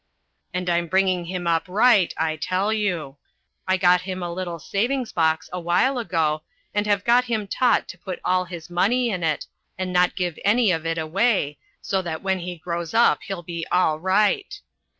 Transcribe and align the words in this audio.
And 0.51 0.67
I'm 0.67 0.87
bringing 0.87 1.25
him 1.25 1.45
up 1.45 1.65
right, 1.67 2.11
I 2.17 2.35
tell 2.35 2.73
you. 2.73 3.17
I 3.67 3.77
got 3.77 4.01
him 4.01 4.23
a 4.23 4.33
little 4.33 4.57
savings 4.57 5.11
box 5.11 5.47
a 5.53 5.59
while 5.59 5.99
ago, 5.99 6.41
and 6.73 6.87
have 6.87 7.03
got 7.03 7.25
him 7.25 7.45
taught 7.45 7.87
to 7.89 7.99
put 7.99 8.19
all 8.25 8.45
his 8.45 8.67
money 8.67 9.11
in 9.11 9.21
it, 9.21 9.45
and 9.77 9.93
not 9.93 10.15
give 10.15 10.39
any 10.43 10.71
of 10.71 10.87
it 10.87 10.97
away, 10.97 11.59
so 11.83 12.01
that 12.01 12.23
when 12.23 12.39
he 12.39 12.57
grows 12.57 12.95
up 12.95 13.21
he'll 13.27 13.43
be 13.43 13.63
all 13.71 13.99
right. 13.99 14.59